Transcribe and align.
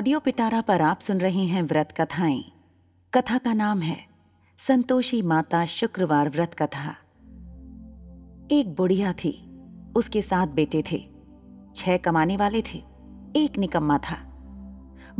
Audio 0.00 0.20
पिटारा 0.20 0.60
पर 0.60 0.82
आप 0.82 0.98
सुन 0.98 1.18
रहे 1.18 1.44
हैं 1.44 1.62
व्रत 1.62 1.88
कथाएँ। 2.00 2.44
कथा 3.14 3.38
का 3.38 3.52
नाम 3.52 3.80
है 3.80 4.06
संतोषी 4.58 5.22
माता 5.22 5.66
शुक्रवार 5.66 6.28
व्रत 6.28 6.54
कथा। 6.54 6.96
एक 8.50 8.74
बुढ़िया 8.74 9.12
थी, 9.12 9.50
उसके 9.96 10.22
सात 10.22 10.48
बेटे 10.48 10.82
थे, 10.92 11.10
छह 11.76 11.96
कमाने 11.96 12.36
वाले 12.36 12.62
थे, 12.62 12.78
एक 13.36 13.58
निकम्मा 13.58 13.98
था। 13.98 14.16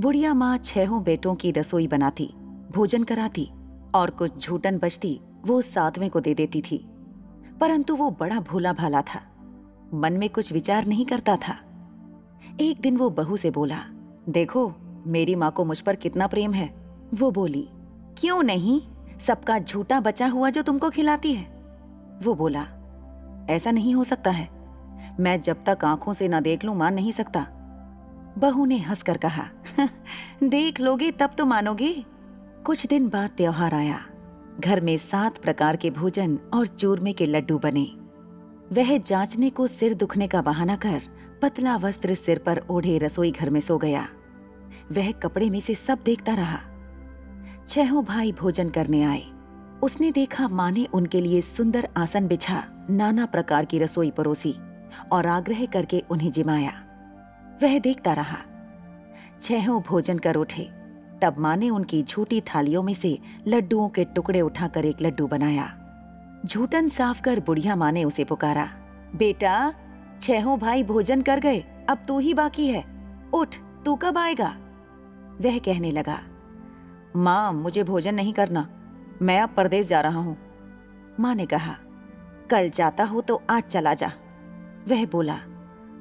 बुढ़िया 0.00 0.34
माँ 0.34 0.58
छहों 0.58 1.02
बेटों 1.02 1.34
की 1.34 1.50
रसोई 1.50 1.86
बनाती, 1.86 2.26
भोजन 2.70 3.04
कराती 3.04 3.50
और 3.94 4.10
कुछ 4.10 4.46
झूठन 4.46 4.78
बचती, 4.78 5.20
वो 5.46 5.60
सातवें 5.60 6.10
को 6.10 6.20
दे 6.20 6.34
देती 6.34 6.62
थी। 6.62 6.86
परंतु 7.60 7.96
वो 7.96 8.10
बड़ा 8.10 8.40
भोला 8.40 8.72
भाला 8.72 9.02
था, 9.02 9.22
मन 9.94 10.12
में 10.12 10.28
कुछ 10.28 10.52
विचार 10.52 10.86
नहीं 10.86 11.06
करता 11.06 11.36
था। 11.36 11.60
एक 12.60 12.80
दिन 12.80 12.96
वो 12.96 13.10
बहू 13.10 13.36
से 13.36 13.50
बोला 13.50 13.84
देखो, 14.28 14.72
मेरी 15.06 15.34
माँ 15.34 15.50
को 15.50 15.64
मुझ 15.64 15.80
पर 15.80 15.96
कितना 15.96 16.26
प्रेम 16.26 16.52
है। 16.52 16.74
वो 17.14 17.30
बोली, 17.30 17.68
क्यों 18.18 18.42
नहीं? 18.42 18.80
सबका 19.26 19.58
झूठा 19.58 20.00
बचा 20.00 20.26
हुआ 20.26 20.50
जो 20.50 20.62
तुमको 20.62 20.90
खिलाती 20.90 21.34
है। 21.34 21.44
वो 22.22 22.34
बोला, 22.34 22.66
ऐसा 23.50 23.70
नहीं 23.70 23.94
हो 23.94 24.04
सकता 24.04 24.30
है। 24.30 24.48
मैं 25.20 25.40
जब 25.40 25.64
तक 25.66 25.84
आँखों 25.84 26.12
से 26.12 26.28
ना 26.28 26.40
देख 26.40 26.64
लूँ, 26.64 26.76
मान 26.76 26.94
नहीं 26.94 27.12
सकता। 27.12 27.46
बहू 28.38 28.64
ने 28.64 28.78
हंसकर 28.78 29.16
कहा, 29.16 29.44
देख 30.42 30.80
लोगे, 30.80 31.10
तब 31.10 31.30
तो 31.38 31.46
मानोगे। 31.46 32.04
कुछ 32.64 32.86
दिन 32.86 33.08
बाद 33.08 33.30
त्योहार 33.30 33.74
आया। 33.74 34.00
घर 34.60 34.80
में 34.80 34.98
सात 34.98 35.38
प्रकार 35.38 35.76
के 35.76 35.90
भोजन 35.90 36.38
और 36.54 36.66
चूरमे 36.66 37.12
के 37.12 37.26
लड्डू 37.26 37.58
बने। 37.58 37.88
वह 38.72 38.98
जांचने 38.98 39.50
को 39.50 39.66
सिर 39.66 39.94
दुखने 39.94 40.28
का 40.28 40.42
बहाना 40.42 40.76
कर, 40.76 41.00
पतला 41.42 41.76
वस्त्र 41.76 42.14
सिर 42.14 42.38
पर 42.38 42.62
ओढ़े 42.70 42.98
रसोई 42.98 43.30
घर 43.30 43.50
में 43.50 43.60
सो 43.60 43.78
गया। 43.78 44.08
वह 44.92 45.12
कपड़े 45.12 45.50
में 45.50 45.60
से 45.60 45.74
सब 45.74 45.98
देखता 46.04 46.34
रहा। 46.34 46.58
छहों 47.68 48.04
भाई 48.04 48.32
भोजन 48.32 48.68
करने 48.68 49.02
आए। 49.02 49.22
उसने 49.82 50.12
देखा 50.12 50.48
माँ 50.48 50.70
ने 50.70 50.86
उनके 50.94 51.20
लिए 51.20 51.40
सुंदर 51.40 51.88
आसन 51.96 52.26
बिछा, 52.26 52.86
नाना 52.90 53.26
प्रकार 53.26 53.64
की 53.64 53.78
रसोई 53.78 54.10
परोसी 54.10 54.54
और 55.12 55.26
आग्रह 55.26 55.66
करके 55.66 56.04
उन्हें 56.10 56.30
जिमाया। 56.30 56.72
वह 57.62 57.78
देखता 57.78 58.12
रहा। 58.12 58.38
छहों 59.42 59.82
भोजन 59.82 60.18
कर 60.18 60.34
उठे। 60.34 60.70
तब 61.22 61.34
माँ 61.38 61.56
ने 61.56 61.70
उनकी 61.70 62.02
झूठी 62.02 62.40
थालियों 62.40 62.82
में 62.82 62.94
से 62.94 63.18
लड्डुओं 63.48 63.88
के 63.88 64.04
टुकड़े 64.04 64.40
उठाकर 64.40 64.84
एक 64.84 65.02
लड्डू 65.02 65.26
बनाया। 65.26 65.76
झूठन 66.46 66.88
साफ़ 66.88 67.22
कर 67.22 67.40
बुढ़िया 67.40 67.76
माँ 67.76 67.92
ने 67.92 68.04
उसे 68.04 68.24
पुकारा। 68.24 68.68
बेटा, 69.16 69.74
छहों 70.20 70.58
भाई 70.58 70.82
भोजन 70.82 71.22
कर 71.22 71.40
गए, 71.40 71.64
अब 71.88 71.98
तू 72.08 72.18
ही 72.18 72.34
बाकी 72.34 72.66
है। 72.66 72.84
उठ, 73.34 73.56
तू 73.84 73.94
कब 73.96 74.18
आएगा? 74.18 74.56
वह 75.40 75.58
कहने 75.58 75.90
लगा, 75.90 76.18
माँ, 77.16 77.52
मुझे 77.52 77.82
भोजन 77.82 78.14
नहीं 78.14 78.32
करना। 78.32 78.68
मैं 79.22 79.40
अब 79.40 79.54
परदेश 79.56 79.86
जा 79.86 80.00
रहा 80.00 80.18
हूँ। 80.18 80.36
माँ 81.20 81.34
ने 81.34 81.46
कहा, 81.46 81.76
कल 82.50 82.70
जाता 82.70 83.04
हो 83.04 83.20
तो 83.20 83.42
आज 83.50 83.62
चला 83.62 83.94
जा। 83.94 84.12
वह 84.88 85.04
बोला 85.06 85.38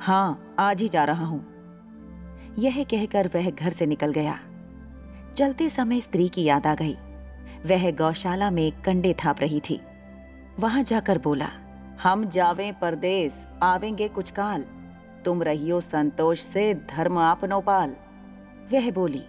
हाँ 0.01 0.55
आज 0.59 0.81
ही 0.81 0.89
जा 0.89 1.03
रहा 1.03 1.25
हूँ। 1.25 1.45
यह 2.59 2.83
कहकर 2.83 3.29
वह 3.35 3.49
घर 3.51 3.73
से 3.73 3.85
निकल 3.85 4.11
गया। 4.11 4.39
चलते 5.37 5.69
समय 5.69 6.01
स्त्री 6.01 6.27
की 6.27 6.43
याद 6.43 6.67
आ 6.67 6.75
गई। 6.75 6.93
वह 7.65 7.89
गौशाला 7.91 8.49
में 8.51 8.71
कंडे 8.81 9.13
थाप 9.13 9.41
रही 9.41 9.59
थी। 9.59 9.79
वहाँ 10.59 10.83
जाकर 10.83 11.17
बोला, 11.17 11.49
हम 12.03 12.25
जावे 12.25 12.71
परदेश 12.71 13.45
आवेंगे 13.63 14.07
कुछ 14.07 14.31
काल। 14.31 14.65
तुम 15.25 15.43
रहियो 15.43 15.81
संतोष 15.81 16.41
से 16.41 16.73
धर्म 16.89 17.17
आपनो 17.17 17.59
पाल 17.61 17.95
वह 18.73 18.91
बोली, 18.91 19.23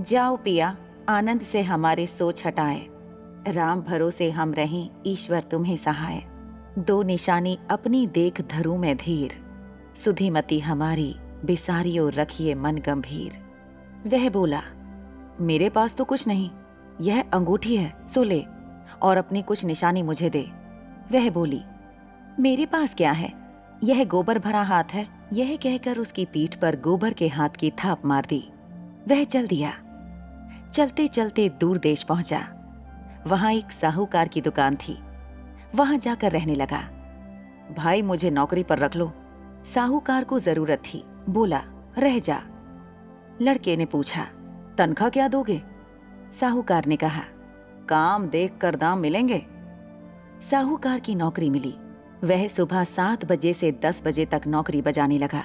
जाओ 0.00 0.36
पिया, 0.36 0.76
आनंद 1.08 1.40
से 1.40 1.62
हमारे 1.62 2.06
सोच 2.06 2.46
हटाए। 2.46 2.86
राम 3.48 3.80
भरोसे 3.80 4.30
हम 4.30 4.54
रहें, 4.54 4.90
ईश्वर 5.06 5.42
तुम्हें 5.42 5.76
सहाय। 5.76 6.22
दो 6.78 7.02
निशानी 7.02 7.58
अपनी 7.70 8.06
देख 8.06 8.40
धरू 8.40 8.76
में 8.76 8.96
धीर। 8.96 9.36
सुधीमती 10.04 10.60
हमारी 10.60 11.16
बिसारियो 11.44 12.08
रखिए 12.08 12.54
मन 12.54 12.76
गंभीर। 12.76 13.38
वह 14.06 14.30
बोला, 14.30 14.62
मेरे 15.40 15.68
पास 15.68 15.96
तो 15.96 16.04
कुछ 16.04 16.28
नहीं, 16.28 16.50
यह 17.00 17.24
अंगूठी 17.32 17.76
है, 17.76 18.06
सो 18.06 18.22
ले, 18.22 18.44
और 19.02 19.16
अपनी 19.16 19.42
कुछ 19.42 19.64
निशानी 19.64 20.02
मुझे 20.02 20.30
दे। 20.30 20.50
वह 21.12 21.30
बोली, 21.30 21.62
मेरे 22.38 22.66
पास 22.66 22.94
क्या 22.94 23.12
है? 23.12 23.32
यह 23.84 24.04
गोबर 24.04 24.38
भरा 24.38 24.62
हाथ 24.62 24.84
है 24.84 25.19
यह 25.32 25.56
कहकर 25.56 25.98
उसकी 25.98 26.24
पीठ 26.24 26.54
पर 26.54 26.80
गोबर 26.80 27.12
के 27.12 27.28
हाथ 27.28 27.48
की 27.48 27.70
थाप 27.70 28.04
मार 28.04 28.26
दी। 28.28 28.52
वह 29.08 29.24
चल 29.24 29.46
दिया। 29.46 29.72
चलते 30.70 31.08
चलते 31.08 31.48
दूर 31.48 31.78
देश 31.78 32.02
पहुँचा। 32.02 32.48
वहाँ 33.26 33.52
एक 33.52 33.72
साहूकार 33.72 34.28
की 34.28 34.40
दुकान 34.40 34.76
थी। 34.76 35.02
वहाँ 35.74 35.98
जाकर 35.98 36.32
रहने 36.32 36.54
लगा। 36.54 36.80
भाई, 37.76 38.02
मुझे 38.02 38.30
नौकरी 38.30 38.62
पर 38.62 38.78
रख 38.78 38.96
लो। 38.96 39.12
साहूकार 39.74 40.24
को 40.24 40.38
ज़रूरत 40.38 40.78
थी। 40.78 41.04
बोला, 41.28 41.62
रह 41.98 42.18
जा। 42.18 42.42
लड़के 43.42 43.76
ने 43.76 43.84
पूछा, 43.84 44.24
तनख्वाह 44.78 45.10
क्या 45.10 45.28
दोगे? 45.28 45.62
साहूकार 46.40 46.86
ने 46.86 46.96
कहा, 46.96 47.22
काम 47.88 48.28
देख 48.28 48.56
कर 48.60 48.74
दाम 48.74 48.98
मिलेंगे? 48.98 49.46
साहूकार 50.50 51.00
की 51.00 51.14
नौकरी 51.14 51.50
मिली। 51.50 51.74
वह 52.24 52.48
सुबह 52.48 52.84
सात 52.84 53.24
बजे 53.24 53.52
से 53.52 53.72
दस 53.72 54.02
बजे 54.04 54.24
तक 54.24 54.42
नौकरी 54.46 54.82
बजाने 54.82 55.18
लगा। 55.18 55.44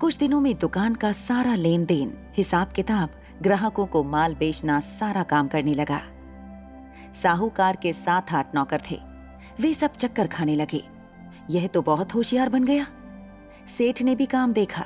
कुछ 0.00 0.16
दिनों 0.16 0.40
में 0.40 0.58
दुकान 0.58 0.94
का 0.94 1.12
सारा 1.12 1.54
लेन 1.54 1.84
देन 1.84 2.18
हिसाब 2.36 2.72
किताब, 2.72 3.10
ग्राहकों 3.42 3.86
को 3.86 4.02
माल 4.02 4.34
बेचना 4.34 4.80
सारा 4.80 5.22
काम 5.22 5.48
करने 5.48 5.74
लगा। 5.74 6.00
साहूकार 7.22 7.76
के 7.76 7.92
सात 7.92 8.32
आठ 8.32 8.54
नौकर 8.54 8.82
थे। 8.90 9.00
वे 9.60 9.74
सब 9.74 9.96
चक्कर 9.96 10.26
खाने 10.26 10.54
लगे। 10.54 10.84
यह 11.50 11.66
तो 11.66 11.82
बहुत 11.82 12.14
होशियार 12.14 12.48
बन 12.48 12.64
गया। 12.64 12.86
सेठ 13.78 14.02
ने 14.02 14.14
भी 14.14 14.26
काम 14.26 14.52
देखा 14.52 14.84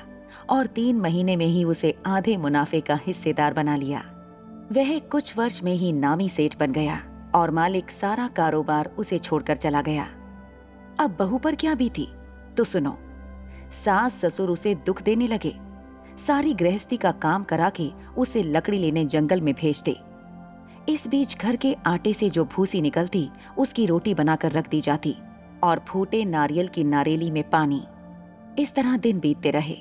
और 0.50 0.66
तीन 0.66 0.96
महीने 0.96 1.36
में 1.36 1.46
ही 1.46 1.64
उसे 1.64 1.98
आधे 2.06 2.36
मुनाफे 2.36 2.80
का 2.80 3.00
हिस्सेदार 3.06 3.54
बना 3.54 3.76
लिया। 3.76 4.00
वह 4.72 4.98
कुछ 4.98 5.38
वर्ष 5.38 5.62
में 5.62 5.72
ही 5.72 5.92
नामी 5.92 6.28
सेठ 6.28 6.58
बन 6.58 6.72
गया 6.72 7.02
और 7.34 7.50
मालिक 7.50 7.90
सारा 7.90 8.28
कारोबार 8.28 8.86
उसे 8.98 9.18
छोड़कर 9.18 9.56
चला 9.56 9.82
गया। 9.82 10.08
अब 11.00 11.16
बहू 11.18 11.38
पर 11.38 11.54
क्या 11.54 11.74
बीती? 11.74 12.08
तो 12.56 12.64
सुनो। 12.64 12.98
सास 13.84 14.24
ससुर 14.24 14.50
उसे 14.50 14.74
दुख 14.74 15.02
देने 15.02 15.26
लगे। 15.26 15.56
सारी 16.26 16.54
गृहस्थी 16.54 16.96
का 16.96 17.10
काम 17.10 17.44
करा 17.44 17.70
के 17.70 17.90
उसे 18.18 18.42
लकड़ी 18.42 18.78
लेने 18.78 19.04
जंगल 19.04 19.40
में 19.40 19.54
भेजते। 19.54 19.96
इस 20.88 21.08
बीच 21.08 21.38
घर 21.38 21.56
के 21.56 21.76
आटे 21.86 22.12
से 22.12 22.30
जो 22.30 22.44
भूसी 22.44 22.80
निकलती, 22.80 23.30
उसकी 23.58 23.86
रोटी 23.86 24.14
बनाकर 24.14 24.52
रख 24.52 24.68
दी 24.68 24.80
जाती 24.80 25.16
और 25.62 25.84
फूटे 25.88 26.24
नारियल 26.24 26.68
की 26.68 26.84
नारेली 26.84 27.30
में 27.30 27.50
पानी। 27.50 27.82
इस 28.58 28.74
तरह 28.74 28.96
दिन 28.96 29.20
बीतते 29.20 29.50
रहे। 29.50 29.76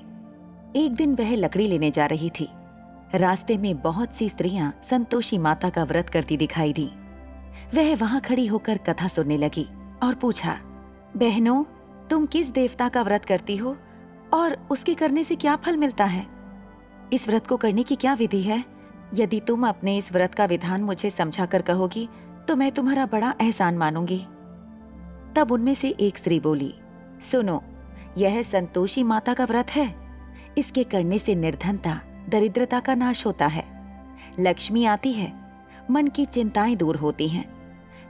एक 0.75 0.95
दिन 0.95 1.15
वह 1.15 1.35
लकड़ी 1.35 1.67
लेने 1.67 1.91
जा 1.91 2.05
रही 2.05 2.29
थी। 2.29 2.49
रास्ते 3.15 3.57
में 3.57 3.81
बहुत 3.81 4.13
सी 4.13 4.29
स्त्रियाँ 4.29 4.81
संतोषी 4.89 5.37
माता 5.37 5.69
का 5.69 5.83
व्रत 5.83 6.09
करती 6.09 6.37
दिखाई 6.37 6.73
दी। 6.73 6.91
वह 7.73 7.95
वहाँ 7.95 8.21
खड़ी 8.21 8.47
होकर 8.47 8.77
कथा 8.77 9.07
सुनने 9.07 9.37
लगी 9.37 9.67
और 10.03 10.15
पूछा 10.15 10.59
बहनों, 11.17 11.63
तुम 12.09 12.25
किस 12.25 12.49
देवता 12.49 12.89
का 12.89 13.01
व्रत 13.01 13.25
करती 13.25 13.57
हो 13.57 13.77
और 14.33 14.67
उसके 14.71 14.93
करने 14.93 15.23
से 15.23 15.35
क्या 15.35 15.55
फल 15.55 15.77
मिलता 15.77 16.05
है? 16.05 16.25
इस 17.13 17.27
व्रत 17.27 17.47
को 17.47 17.57
करने 17.57 17.83
की 17.83 17.95
क्या 17.95 18.13
विधि 18.13 18.41
है? 18.41 18.63
यदि 19.13 19.39
तुम 19.39 19.67
अपने 19.67 19.97
इस 19.97 20.11
व्रत 20.13 20.35
का 20.35 20.45
विधान 20.45 20.83
मुझे 20.83 21.09
समझा 21.09 21.45
कर 21.45 21.61
कहोगी 21.61 22.09
तो 22.47 22.55
मैं 22.55 22.71
तुम्हारा 22.71 23.05
बड़ा 23.05 23.33
एहसान 23.41 23.77
मानूँगी। 23.77 24.25
तब 25.35 25.47
उनमें 25.51 25.75
से 25.75 25.89
एक 25.89 26.17
स्त्री 26.17 26.39
बोली, 26.39 26.73
सुनो, 27.21 27.63
यह 28.17 28.43
संतोषी 28.43 29.03
माता 29.03 29.33
का 29.33 29.45
व्रत 29.45 29.69
है। 29.69 29.95
इसके 30.57 30.83
करने 30.83 31.19
से 31.19 31.35
निर्धनता, 31.35 32.01
दरिद्रता 32.29 32.79
का 32.79 32.95
नाश 32.95 33.25
होता 33.25 33.47
है। 33.47 33.65
लक्ष्मी 34.39 34.85
आती 34.85 35.13
है, 35.13 35.33
मन 35.91 36.07
की 36.07 36.25
चिंताएँ 36.25 36.75
दूर 36.75 36.95
होती 36.95 37.27
हैं। 37.27 37.60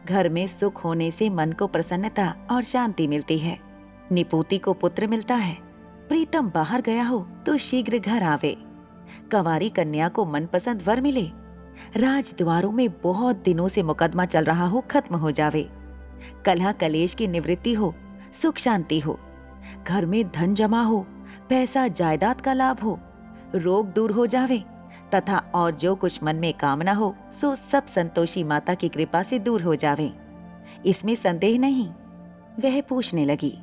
घर 0.06 0.30
में 0.30 0.46
सुख 0.48 0.84
होने 0.84 1.10
से 1.12 1.30
मन 1.30 1.52
को 1.52 1.68
प्रसन्नता 1.68 2.34
और 2.52 2.64
शांति 2.64 3.08
मिलती 3.08 3.38
है। 3.38 3.60
निपुति 4.12 4.58
को 4.58 4.74
पुत्र 4.74 5.08
मिलता 5.08 5.36
है। 5.36 5.58
प्रीतम 6.10 6.50
बाहर 6.50 6.82
गया 6.82 7.04
हो 7.04 7.20
तो 7.46 7.58
शीघ्र 7.58 7.98
घर 7.98 8.24
आवे। 8.24 8.56
कवारी 9.32 9.70
कन्या 9.70 10.08
को 10.10 10.26
मनपसंद 10.26 10.84
वर 10.88 11.02
मिले। 11.02 11.28
राज 11.98 12.34
द्वारों 12.38 12.72
में 12.72 12.90
बहुत 13.02 13.36
दिनों 13.36 13.68
से 13.68 13.84
मुकदमा 13.84 14.26
चल 14.26 14.44
रहा 14.44 14.68
हो 14.68 14.84
खत्म 14.92 15.16
हो 15.16 15.32
जावे। 15.32 15.70
कलह 16.46 16.72
कलेश 16.72 17.14
की 17.14 17.28
निवृत्ति 17.28 17.74
हो, 17.74 17.94
सुख 18.34 18.58
शांति 18.58 19.00
हो। 19.00 19.20
घर 19.88 20.06
में 20.06 20.32
धन 20.32 20.54
जमा 20.54 20.82
हो, 20.82 21.06
पैसा, 21.50 21.88
जायदाद 21.88 22.42
का 22.42 22.54
लाभ 22.54 22.80
हो। 22.84 23.00
रोग 23.56 23.94
दूर 23.94 24.12
हो 24.12 24.26
जावे। 24.28 24.64
तथा 25.16 25.38
और 25.56 25.74
जो 25.76 25.96
कुछ 25.96 26.22
मन 26.24 26.36
में 26.36 26.54
कामना 26.54 26.94
हो, 26.94 27.16
सो 27.32 27.56
सब 27.56 27.86
संतोषी 27.86 28.44
माता 28.44 28.74
की 28.74 28.90
कृपा 28.90 29.24
से 29.24 29.40
दूर 29.40 29.62
हो 29.62 29.76
जावे। 29.76 30.12
इसमें 30.86 31.16
संदेह 31.16 31.60
नहीं। 31.60 31.88
वह 32.60 32.82
पूछने 32.82 33.26
लगी, 33.26 33.58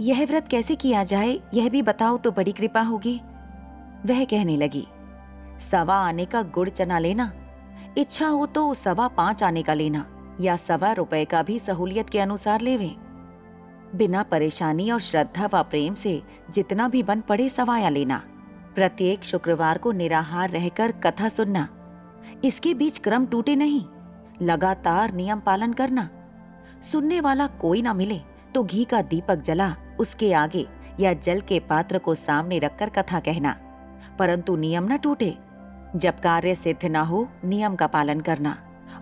यह 0.00 0.24
व्रत 0.26 0.48
कैसे 0.48 0.74
किया 0.74 1.02
जाए? 1.04 1.40
यह 1.54 1.68
भी 1.68 1.82
बताओ 1.82 2.16
तो 2.18 2.30
बड़ी 2.30 2.52
कृपा 2.52 2.80
होगी। 2.80 3.20
वह 4.06 4.24
कहने 4.24 4.56
लगी, 4.56 4.86
सवा 5.70 5.96
आने 5.98 6.24
का 6.24 6.42
गुड़ 6.42 6.68
चना 6.68 6.98
लेना। 6.98 7.32
इच्छा 7.98 8.26
हो 8.26 8.46
तो 8.46 8.72
सवा 8.74 9.08
पाँच 9.08 9.42
आने 9.42 9.62
का 9.62 9.74
लेना, 9.74 10.04
या 10.40 10.56
सवा 10.56 10.92
रुपए 10.92 11.24
का 11.24 11.42
भी 11.42 11.58
सहूलियत 11.58 12.10
के 12.10 12.18
अनुसार 12.18 12.60
लेवे। 12.60 12.94
बिना 13.94 14.22
परेशानी 14.22 14.90
और 14.90 15.00
श्रद्धा 15.00 15.46
व 15.46 15.62
प्रेम 15.62 15.94
से 15.94 16.22
जितना 16.50 16.88
भी 16.88 17.02
बन 17.02 17.20
पड़े 17.20 17.48
सवाया 17.48 17.88
लेना। 17.88 18.22
प्रत्येक 18.78 19.24
शुक्रवार 19.24 19.78
को 19.78 19.92
निराहार 19.92 20.50
रहकर 20.50 20.92
कथा 20.92 21.28
सुनना। 21.28 21.68
इसके 22.44 22.74
बीच 22.74 22.98
क्रम 22.98 23.26
टूटे 23.26 23.56
नहीं। 23.56 23.84
लगातार 24.42 25.12
नियम 25.12 25.40
पालन 25.40 25.72
करना। 25.72 26.08
सुनने 26.92 27.20
वाला 27.20 27.46
कोई 27.46 27.82
ना 27.82 27.94
मिले 27.94 28.20
तो 28.54 28.64
घी 28.64 28.84
का 28.84 29.02
दीपक 29.02 29.36
जला, 29.36 29.76
उसके 30.00 30.32
आगे 30.32 30.66
या 31.00 31.12
जल 31.12 31.40
के 31.40 31.60
पात्र 31.60 31.98
को 31.98 32.14
सामने 32.14 32.58
रखकर 32.58 32.88
कथा 32.88 33.20
कहना। 33.20 33.56
परंतु 34.18 34.56
नियम 34.56 34.92
न 34.92 34.96
टूटे। 34.96 35.38
जब 35.96 36.20
कार्य 36.20 36.54
सिद्ध 36.54 36.84
न 36.84 36.96
हो, 36.96 37.28
नियम 37.44 37.74
का 37.74 37.86
पालन 37.86 38.20
करना 38.20 38.56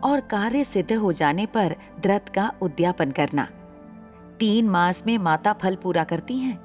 और 0.04 0.20
कार्य 0.20 0.64
सिद्ध 0.64 0.92
हो 0.92 1.12
जाने 1.12 1.46
पर 1.46 1.76
द्रत 2.00 2.28
का 2.34 2.52
उद्यापन 2.62 3.10
करना। 3.10 3.48
तीन 4.40 4.68
मास 4.68 5.02
में 5.06 5.18
माता 5.18 5.52
फल 5.52 5.74
पूरा 5.74 6.04
करती 6.04 6.38
हैं। 6.38 6.58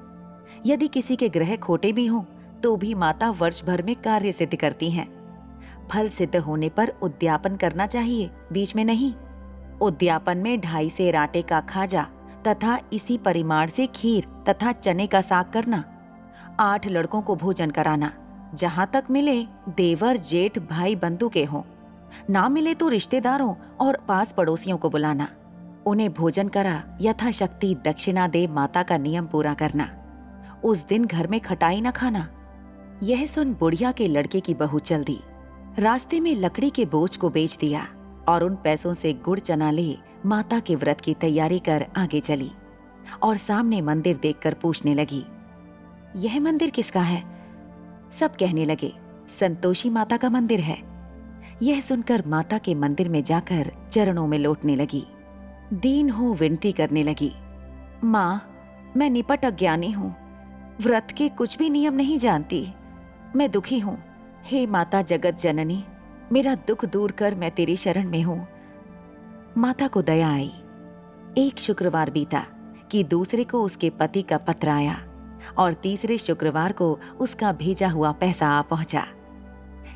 यदि 0.66 0.88
किसी 0.88 1.16
के 1.16 1.28
ग्रह 1.28 1.56
खोटे 1.56 1.92
भी 1.92 2.06
हों 2.06 2.22
तो 2.62 2.76
भी 2.76 2.94
माता 2.94 3.30
वर्ष 3.30 3.64
भर 3.64 3.82
में 3.82 3.96
कार्य 3.96 4.32
सिद्ध 4.32 4.56
करती 4.56 4.90
हैं। 4.90 5.22
फल 5.92 6.08
सिद्ध 6.08 6.36
होने 6.36 6.68
पर 6.68 6.88
उद्यापन 7.02 7.56
करना 7.56 7.86
चाहिए, 7.86 8.30
बीच 8.52 8.76
में 8.76 8.84
नहीं। 8.84 9.14
उद्यापन 9.80 10.38
में 10.38 10.60
ढाई 10.60 10.90
से 10.90 11.10
राटे 11.10 11.42
का 11.42 11.60
खाजा 11.60 12.06
तथा 12.46 12.78
इसी 12.92 13.18
परिमाण 13.18 13.66
से 13.66 13.86
खीर 13.86 14.24
तथा 14.48 14.72
चने 14.72 15.06
का 15.06 15.20
साग 15.20 15.44
करना। 15.44 15.84
आठ 16.60 16.88
लड़कों 16.88 17.22
को 17.22 17.36
भोजन 17.36 17.70
कराना। 17.70 18.12
जहाँ 18.54 18.90
तक 18.92 19.04
मिले, 19.10 19.44
देवर, 19.68 20.16
जेठ, 20.16 20.58
भाई 20.58 20.96
बंधु 20.96 21.28
के 21.28 21.44
हों। 21.44 21.62
ना 22.30 22.48
मिले 22.48 22.74
तो 22.74 22.88
रिश्तेदारों 22.88 23.54
और 23.80 23.96
पास 24.08 24.32
पड़ोसियों 24.32 24.78
को 24.78 24.90
बुलाना। 24.90 25.28
उन्हें 25.86 26.12
भोजन 26.12 26.48
करा, 26.48 26.82
यथाशक्ति 27.00 27.74
दक्षिणा 27.74 28.28
दे 28.28 28.46
माता 28.46 28.82
का 28.82 28.98
नियम 28.98 29.26
पूरा 29.26 29.54
करना। 29.54 29.88
उस 30.64 30.86
दिन 30.86 31.04
घर 31.04 31.26
में 31.26 31.40
खटाई 31.40 31.80
न 31.80 31.90
खाना। 31.90 32.28
यह 33.02 33.26
सुन 33.26 33.52
बुढ़िया 33.54 33.90
के 33.92 34.06
लड़के 34.06 34.40
की 34.40 34.54
बहू 34.54 34.78
चल 34.78 35.04
दी 35.04 35.18
रास्ते 35.78 36.20
में 36.20 36.34
लकड़ी 36.34 36.70
के 36.70 36.84
बोझ 36.84 37.16
को 37.16 37.28
बेच 37.30 37.56
दिया 37.56 37.86
और 38.28 38.44
उन 38.44 38.54
पैसों 38.54 38.92
से 38.92 39.12
गुड़ 39.24 39.38
चना 39.38 39.70
ले 39.70 39.94
माता 40.26 40.58
के 40.60 40.74
व्रत 40.76 41.00
की 41.00 41.14
तैयारी 41.14 41.58
कर 41.58 41.86
आगे 41.96 42.20
चली 42.20 42.50
और 43.22 43.36
सामने 43.36 43.80
मंदिर 43.80 44.16
देखकर 44.16 44.54
पूछने 44.54 44.94
लगी, 44.94 45.24
यह 46.16 46.38
मंदिर 46.40 46.70
किसका 46.70 47.00
है? 47.00 47.22
सब 48.20 48.36
कहने 48.36 48.64
लगे, 48.64 48.92
संतोषी 49.40 49.90
माता 49.90 50.16
का 50.16 50.30
मंदिर 50.30 50.60
है। 50.60 50.76
यह 51.62 51.80
सुनकर 51.80 52.22
माता 52.26 52.58
के 52.58 52.74
मंदिर 52.74 53.08
में 53.08 53.22
जाकर 53.24 53.72
चरणों 53.92 54.26
में 54.26 54.38
लौटने 54.38 54.76
लगी। 54.76 55.04
दीन 55.72 56.10
हो 56.10 56.32
विनती 56.34 56.72
करने 56.72 57.02
लगी, 57.02 57.32
माँ, 58.04 58.92
मैं 58.96 59.10
निपट 59.10 59.44
अज्ञानी 59.44 59.90
हूँ। 59.90 60.14
व्रत 60.80 61.10
के 61.10 61.28
कुछ 61.28 61.58
भी 61.58 61.70
नियम 61.70 61.94
नहीं 61.94 62.18
जानती। 62.18 62.66
मैं 63.36 63.50
दुखी 63.50 63.78
हूँ। 63.78 63.98
हे 64.44 64.66
माता 64.66 65.02
जगत 65.02 65.38
जननी, 65.38 65.84
मेरा 66.32 66.54
दुख 66.54 66.84
दूर 66.84 67.12
कर 67.12 67.34
मैं 67.34 67.50
तेरी 67.50 67.76
शरण 67.76 68.08
में 68.08 68.22
हूँ। 68.22 68.46
माता 69.58 69.88
को 69.88 70.02
दया 70.02 70.32
आई। 70.32 70.52
एक 71.38 71.58
शुक्रवार 71.58 72.10
बीता 72.10 72.44
कि 72.90 73.04
दूसरे 73.04 73.44
को 73.44 73.62
उसके 73.62 73.90
पति 73.90 74.22
का 74.22 74.38
पत्र 74.38 74.68
आया 74.68 74.98
और 75.58 75.72
तीसरे 75.72 76.18
शुक्रवार 76.18 76.72
को 76.72 76.98
उसका 77.20 77.52
भेजा 77.52 77.88
हुआ 77.88 78.12
पैसा 78.12 78.48
आ 78.48 78.62
पहुँचा। 78.62 79.06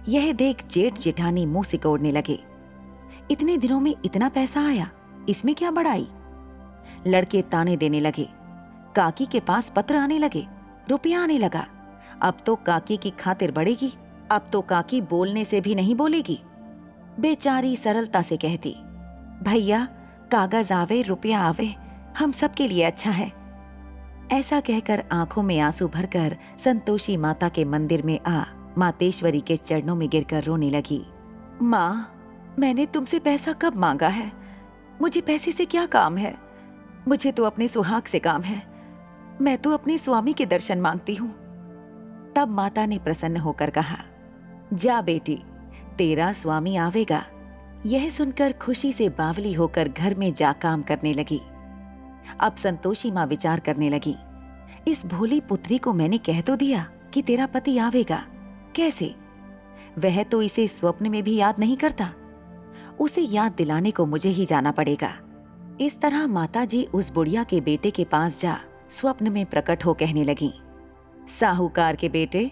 यह 0.09 0.33
देख 0.33 0.67
जेठ 0.67 0.99
जेठानी 0.99 1.47
मुँह 1.47 1.65
सिकोड़ने 1.65 2.13
लगे। 2.13 2.39
इतने 3.31 3.57
दिनों 3.59 3.81
में 3.81 3.95
इतना 4.05 4.29
पैसा 4.29 4.67
आया, 4.67 4.91
इसमें 5.29 5.55
क्या 5.55 5.71
बढ़ाई? 5.71 6.09
लड़के 7.07 7.43
ताने 7.43 7.77
देने 7.77 8.01
लगे। 8.01 8.29
काकी 8.97 9.27
के 9.27 9.41
पास 9.41 9.73
पत्र 9.77 9.97
आने 9.97 10.19
लगे, 10.19 10.47
रुपया 10.91 11.23
आने 11.23 11.39
लगा। 11.39 11.67
अब 12.23 12.37
तो 12.47 12.57
काकी 12.57 12.97
की 12.97 13.11
खातिर 13.11 13.53
बढ़ेगी, 13.53 13.93
अब 14.31 14.47
तो 14.53 14.61
काकी 14.61 15.01
बोलने 15.01 15.45
से 15.45 15.61
भी 15.61 15.75
नहीं 15.75 15.95
बोलेगी। 15.95 16.41
बेचारी 17.21 17.77
सरलता 17.77 18.23
से 18.23 18.37
कहती, 18.37 18.77
भैया, 19.43 19.89
कागज़ 20.33 20.73
आवे, 20.73 21.03
रुपया 21.03 21.41
आवे, 21.41 21.75
हम 22.19 22.33
सबके 22.33 22.69
लिए 22.69 22.83
अच्छा 22.83 23.11
है। 23.11 23.33
ऐसा 24.33 24.61
कहकर 24.61 25.05
आँखों 25.13 25.43
में 25.43 25.61
आँसू 25.61 25.89
भरकर 25.89 26.37
संतोषी 26.65 27.17
माता 27.17 27.49
के 27.49 27.65
मंदिर 27.65 28.03
में 28.03 28.21
आ, 28.21 28.45
मातेश्वरी 28.79 29.41
के 29.41 29.57
चरणों 29.57 29.95
में 29.95 30.09
गिरकर 30.09 30.45
रोने 30.45 30.71
लगी। 30.71 31.07
माँ, 31.63 32.13
मैंने 32.59 32.87
तुमसे 32.87 33.19
पैसा 33.19 33.53
कब 33.53 33.77
मांगा 33.77 34.09
है? 34.09 34.33
मुझे 35.03 35.21
पैसे 35.21 35.53
से 35.53 35.65
क्या 35.65 35.87
काम 35.87 36.17
है? 36.17 36.39
मुझे 37.09 37.33
तो 37.33 37.45
अपने 37.45 37.69
सुहाग 37.69 38.03
से 38.03 38.19
काम 38.19 38.43
है। 38.43 38.63
मैं 39.41 39.59
तो 39.59 39.71
अपने 39.71 39.99
स्वामी 39.99 40.33
के 40.33 40.47
दर्शन 40.47 40.81
मांगती 40.81 41.15
हूँ। 41.15 41.46
तब 42.37 42.49
माता 42.49 42.87
ने 42.87 42.99
प्रसन्न 42.99 43.37
होकर 43.37 43.71
कहा, 43.71 43.97
जा 44.75 45.01
बेटी, 45.03 45.39
तेरा 45.99 46.33
स्वामी 46.33 46.77
आवेगा। 46.77 47.25
यह 47.87 48.09
सुनकर 48.11 48.53
खुशी 48.53 48.93
से 48.93 49.09
बावली 49.09 49.53
होकर 49.53 49.89
घर 49.89 50.15
में 50.15 50.33
जा 50.35 50.53
काम 50.53 50.83
करने 50.83 51.13
लगी। 51.13 51.41
अब 52.41 52.55
संतोषी 52.55 53.11
माँ 53.11 53.27
विचार 53.27 53.61
करने 53.61 53.91
लगी, 53.91 54.17
इस 54.89 55.05
भोली 55.07 55.41
पुत्री 55.41 55.79
को 55.79 55.93
मैंने 55.93 56.19
कह 56.19 56.41
तो 56.41 56.57
दिया 56.57 56.87
कि 57.15 57.23
तेरा 57.23 57.47
पति 57.47 57.79
आवेगा। 57.79 58.25
कैसे? 58.75 59.15
वह 59.99 60.23
तो 60.23 60.43
इसे 60.43 60.69
स्वप्न 60.69 61.11
में 61.11 61.23
भी 61.23 61.37
याद 61.37 61.59
नहीं 61.59 61.77
करता। 61.77 62.13
उसे 63.01 63.21
याद 63.21 63.53
दिलाने 63.53 63.91
को 63.91 64.07
मुझे 64.07 64.29
ही 64.29 64.47
जाना 64.47 64.73
पड़ेगा। 64.73 65.13
इस 65.81 66.01
तरह 66.01 66.27
माताजी 66.27 66.85
उस 66.85 67.13
बुढ़िया 67.13 67.45
के 67.45 67.61
बेटे 67.61 67.91
के 67.91 68.05
पास 68.05 68.41
जा 68.41 68.59
स्वप्न 68.91 69.33
में 69.33 69.45
प्रकट 69.47 69.85
हो 69.85 69.95
कहने 69.95 70.25
लगी। 70.25 70.53
साहूकार 71.29 71.97
के 71.97 72.09
बेटे, 72.09 72.51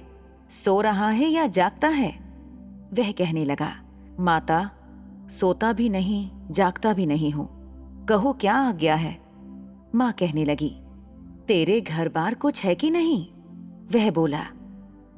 सो 0.51 0.81
रहा 0.81 1.09
है 1.09 1.29
या 1.29 1.47
जागता 1.47 1.89
है? 1.89 2.11
वह 2.95 3.13
कहने 3.13 3.45
लगा, 3.45 3.73
माता, 4.21 4.71
सोता 5.31 5.73
भी 5.73 5.89
नहीं, 5.89 6.31
जागता 6.51 6.93
भी 6.93 7.07
नहीं 7.07 7.31
हूँ। 7.31 7.49
कहो 8.07 8.33
क्या 8.33 8.55
आ 8.55 8.73
गया 8.73 8.95
है? 8.95 9.19
माँ 9.95 10.13
कहने 10.13 10.45
लगी, 10.45 10.77
तेरे 11.49 11.81
घर 11.81 12.09
बार 12.09 12.35
कुछ 12.35 12.65
है 12.65 12.75
कि 12.75 12.91
नहीं? 12.91 13.27
वह 13.95 14.11
बोला, 14.11 14.47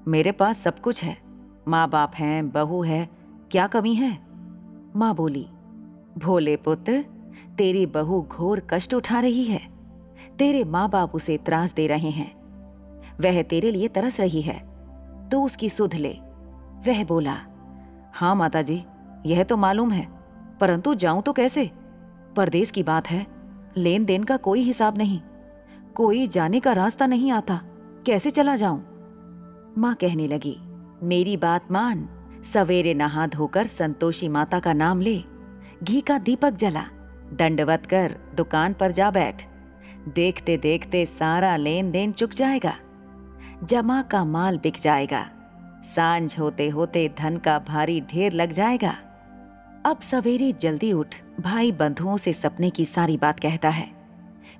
मेरे 0.08 0.32
पास 0.32 0.58
सब 0.58 0.78
कुछ 0.80 1.04
है। 1.04 1.16
माँ 1.68 1.88
बाप 1.90 2.14
हैं, 2.14 2.50
बहू 2.50 2.82
है, 2.82 3.08
क्या 3.50 3.66
कमी 3.66 3.94
है? 3.94 4.18
माँ 4.96 5.14
बोली, 5.14 5.46
भोले 6.18 6.56
पुत्र, 6.56 7.04
तेरी 7.58 7.86
बहू 7.86 8.22
घोर 8.22 8.66
कष्ट 8.70 8.94
उठा 8.94 9.20
रही 9.20 9.44
है। 9.44 9.60
तेरे 10.38 10.64
माँ 10.64 10.88
बाप 10.90 11.14
उसे 11.14 11.36
त्रास 11.36 11.74
दे 11.74 11.86
रहे 11.86 12.10
हैं। 12.10 12.35
वह 13.20 13.42
तेरे 13.42 13.70
लिए 13.70 13.88
तरस 13.88 14.20
रही 14.20 14.40
है। 14.42 14.58
तो 15.28 15.42
उसकी 15.42 15.70
सुध 15.70 15.94
ले। 15.94 16.12
वह 16.86 17.04
बोला 17.04 17.36
हाँ 18.14 18.34
माता 18.34 18.62
जी 18.62 18.82
यह 19.26 19.42
तो 19.42 19.56
मालूम 19.56 19.92
है, 19.92 20.06
परंतु 20.60 20.94
जाऊँ 20.94 21.22
तो 21.22 21.32
कैसे? 21.32 21.70
परदेश 22.36 22.70
की 22.70 22.82
बात 22.82 23.10
है 23.10 23.26
लेन 23.76 24.04
देन 24.04 24.24
का 24.24 24.36
कोई 24.36 24.60
हिसाब 24.60 24.98
नहीं, 24.98 25.20
कोई 25.94 26.26
जाने 26.28 26.60
का 26.60 26.72
रास्ता 26.72 27.06
नहीं 27.06 27.30
आता, 27.32 27.60
कैसे 28.06 28.30
चला 28.30 28.56
जाऊँ? 28.56 28.78
माँ 29.78 29.94
कहने 29.94 30.26
लगी, 30.28 30.56
मेरी 31.02 31.36
बात 31.36 31.70
मान, 31.72 32.08
सवेरे 32.52 32.94
नहा 32.94 33.26
धोकर 33.26 33.66
संतोषी 33.66 34.28
माता 34.28 34.58
का 34.58 34.72
नाम 34.72 35.00
ले। 35.00 35.22
घी 35.82 36.00
का 36.00 36.18
दीपक 36.18 36.50
जला, 36.52 36.84
दंडवत 37.32 37.86
कर 37.86 38.16
दुकान 38.36 38.72
पर 38.72 38.92
जा 38.92 39.10
बैठ। 39.10 39.42
देखते 40.08 40.56
देखते 40.56 41.04
सारा 41.08 41.56
लेन 41.56 41.90
देन 41.90 42.12
चुक 42.12 42.30
जाएगा। 42.30 42.74
जमा 43.64 44.02
का 44.02 44.24
माल 44.24 44.58
बिक 44.58 44.76
जाएगा। 44.80 45.30
साँझ 45.84 46.38
होते 46.38 46.68
होते 46.68 47.14
धन 47.18 47.36
का 47.36 47.58
भारी 47.58 48.00
ढेर 48.00 48.32
लग 48.32 48.50
जाएगा। 48.50 48.96
अब 49.86 50.00
सवेरे 50.00 50.52
जल्दी 50.60 50.92
उठ, 50.92 51.14
भाई 51.40 51.72
बंधुओं 51.72 52.16
से 52.16 52.32
सपने 52.32 52.70
की 52.70 52.86
सारी 52.86 53.16
बात 53.16 53.40
कहता 53.40 53.68
है। 53.68 53.90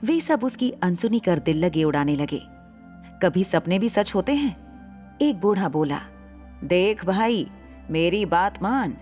वे 0.05 0.21
सब 0.21 0.45
उसकी 0.45 0.71
अनसुनी 0.71 1.19
कर 1.19 1.39
दिल 1.39 1.65
लगे 1.65 1.85
उड़ाने 1.85 2.17
लगे। 2.17 2.41
कभी 3.23 3.45
सपने 3.45 3.79
भी 3.79 3.89
सच 3.89 4.15
होते 4.15 4.35
हैं? 4.35 4.57
एक 5.23 5.41
बूढ़ा 5.41 5.69
बोला, 5.69 6.01
देख 6.65 7.05
भाई, 7.05 7.51
मेरी 7.91 8.25
बात 8.27 8.63
मान। 8.63 8.97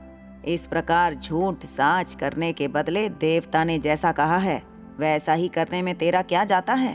इस 0.45 0.67
प्रकार 0.67 1.15
झूठ 1.15 1.65
साच 1.65 2.15
करने 2.15 2.53
के 2.53 2.69
बदले 2.69 3.09
देवता 3.09 3.65
ने 3.65 3.79
जैसा 3.79 4.13
कहा 4.13 4.39
है, 4.39 4.63
वैसा 4.99 5.33
ही 5.33 5.49
करने 5.49 5.83
में 5.83 5.95
तेरा 5.95 6.23
क्या 6.23 6.45
जाता 6.45 6.75
है? 6.75 6.95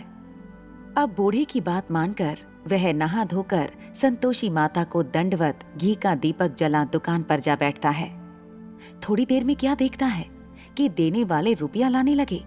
अब 0.97 1.13
बूढ़े 1.17 1.45
की 1.45 1.61
बात 1.61 1.91
मानकर 1.91 2.37
वह 2.67 2.91
नहा 2.93 3.23
धोकर 3.25 3.71
संतोषी 4.01 4.49
माता 4.49 4.83
को 4.83 5.03
दंडवत 5.03 5.59
घी 5.77 5.93
का 5.95 6.13
दीपक 6.15 6.55
जला 6.55 6.83
दुकान 6.85 7.23
पर 7.23 7.39
जा 7.39 7.55
बैठता 7.55 7.89
है। 7.89 8.09
थोड़ी 9.01 9.25
देर 9.25 9.43
में 9.43 9.55
क्या 9.55 9.75
देखता 9.75 10.05
है 10.05 10.25
कि 10.77 10.87
देने 10.89 11.23
वाले 11.23 11.53
रुपया 11.53 11.89
लाने 11.89 12.15
लगे, 12.15 12.41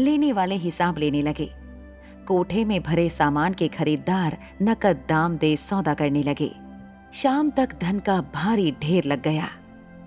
लेने 0.00 0.32
वाले 0.32 0.54
हिसाब 0.54 0.98
लेने 0.98 1.22
लगे। 1.22 1.50
कोठे 2.26 2.64
में 2.64 2.80
भरे 2.82 3.08
सामान 3.08 3.54
के 3.54 3.68
खरीदार 3.68 4.36
नकद 4.62 5.04
दाम 5.08 5.36
दे 5.36 5.56
सौदा 5.56 5.94
करने 5.94 6.22
लगे। 6.22 6.50
शाम 7.12 7.50
तक 7.50 7.68
धन 7.80 7.98
का 7.98 8.20
भारी 8.34 8.70
ढेर 8.82 9.04
लग 9.04 9.22
गया। 9.22 9.48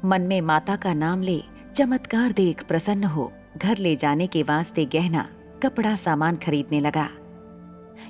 मन 0.06 0.22
में 0.22 0.40
माता 0.42 0.76
का 0.76 0.94
नाम 0.94 1.22
ले 1.22 1.42
चमत्कार 1.76 2.32
देख 2.32 2.64
प्रसन्न 2.64 3.04
हो 3.04 3.32
घर 3.58 3.78
ले 3.78 3.96
जाने 3.96 4.28
के 4.28 4.44
वास्ते 4.44 4.86
गहना, 4.86 5.28
कपड़ा 5.64 5.96
सामान 5.96 6.36
खरीदने 6.36 6.80
लगा। 6.80 7.10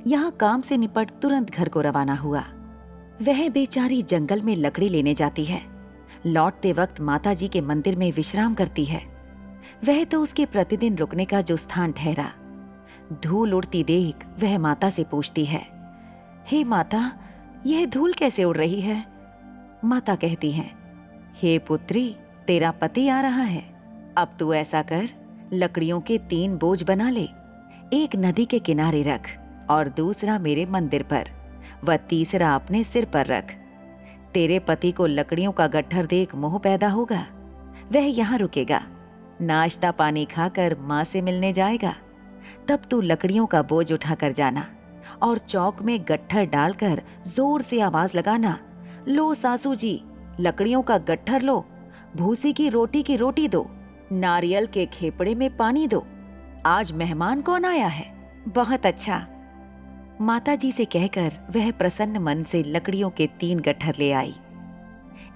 यहाँ 0.08 0.32
काम 0.32 0.62
से 0.62 0.77
निपट 0.77 1.10
तुरंत 1.10 1.51
घर 1.51 1.70
को 1.70 1.82
रवाना 1.82 2.15
हुआ। 2.15 2.44
वह 3.22 3.50
बेचारी 3.50 4.01
जंगल 4.01 4.42
में 4.42 4.56
लकड़ी 4.56 4.89
लेने 4.89 5.13
जाती 5.13 5.46
है। 5.46 5.62
लौटते 6.25 6.74
वक्त 6.74 7.01
माता 7.01 7.34
जी 7.34 7.48
के 7.48 7.62
मंदिर 7.62 7.96
में 7.96 8.12
विश्राम 8.12 8.54
करती 8.54 8.86
है। 8.86 9.01
वह 9.86 10.04
तो 10.04 10.22
उसके 10.22 10.46
प्रतिदिन 10.46 10.96
रुकने 10.96 11.25
का 11.25 11.42
जो 11.42 11.56
स्थान 11.56 11.92
ठहरा। 11.92 12.32
धूल 13.24 13.54
उड़ती 13.54 13.84
देख 13.84 14.15
वह 14.39 14.58
माता 14.58 14.89
से 14.89 15.04
पूछती 15.04 15.46
है, 15.46 15.75
हे 16.48 16.58
hey 16.58 16.70
माता, 16.70 17.12
यह 17.65 17.86
धूल 17.86 18.13
कैसे 18.13 18.44
उड़ 18.44 18.58
रही 18.58 18.82
है? 18.82 19.06
माता 19.86 20.15
कहती 20.15 20.51
है, 20.51 20.72
हे 21.36 21.58
hey 21.58 21.68
पुत्री, 21.68 22.15
तेरा 22.48 22.72
पति 22.72 23.08
आ 23.08 23.22
रहा 23.22 23.44
है। 23.44 23.63
अब 24.18 24.36
तू 24.39 24.54
ऐसा 24.54 24.82
कर, 24.82 25.10
लकड़ियों 25.54 26.01
के 26.01 26.18
तीन 26.18 26.58
बोझ 26.58 26.84
बना 26.84 27.10
ले। 27.10 27.27
एक 27.94 28.10
नदी 28.15 28.46
के 28.46 28.60
किनारे 28.60 29.04
रख। 29.04 29.45
और 29.69 29.89
दूसरा 29.89 30.39
मेरे 30.39 30.65
मंदिर 30.65 31.03
पर। 31.03 31.29
व 31.84 31.95
तीसरा 31.98 32.55
अपने 32.55 32.84
सिर 32.84 33.05
पर 33.05 33.25
रख। 33.25 33.51
तेरे 34.34 34.60
पति 34.60 34.91
को 34.91 35.05
लकड़ियों 35.05 35.51
का 35.51 35.67
गट्ठर 35.67 36.05
देख 36.05 36.36
मोह 36.36 36.57
पैदा 36.57 36.89
होगा। 36.89 37.25
वह 37.91 38.05
यहाँ 38.17 38.38
रुकेगा। 38.38 38.81
नाश्ता 39.41 39.91
पानी 39.91 40.25
खाकर 40.25 40.75
माँ 40.79 41.03
से 41.03 41.22
मिलने 41.22 41.53
जाएगा। 41.53 41.95
तब 42.67 42.81
तू 42.91 43.01
लकड़ियों 43.01 43.45
का 43.45 43.62
बोझ 43.62 43.91
उठाकर 43.93 44.31
जाना 44.31 44.67
और 45.22 45.38
चौक 45.38 45.81
में 45.81 46.00
गट्ठर 46.01 46.45
डालकर 46.45 47.01
ज़ोर 47.27 47.62
से 47.62 47.81
आवाज़ 47.81 48.17
लगाना। 48.17 48.57
लो 49.07 49.34
सासू 49.34 49.75
जी, 49.75 50.01
लकड़ियों 50.39 50.81
का 50.81 50.98
गट्ठर 50.98 51.41
लो। 51.41 51.65
भूसी 52.15 52.53
की 52.53 52.69
रोटी 52.69 53.03
की 53.03 53.15
रोटी 53.15 53.48
दो। 53.48 53.67
नारियल 54.12 54.65
के 54.65 54.86
खेपड़े 54.86 55.36
में 55.36 55.57
पानी 55.57 55.88
दो। 55.88 56.05
आज 56.65 56.91
मेहमान 56.91 57.41
कौन 57.41 57.65
आया 57.65 57.88
है? 57.88 58.13
बहुत 58.48 58.86
अच्छा। 58.86 59.25
माता 60.22 60.55
जी 60.55 60.72
से 60.72 60.86
कहकर 60.86 61.31
वह 61.55 61.72
प्रसन्न 61.72 62.17
मन 62.17 62.43
से 62.43 62.63
लकड़ियों 62.63 63.10
के 63.10 63.27
तीन 63.27 63.60
गट्ठर 63.60 63.95
ले 64.00 64.12
आई। 64.12 64.36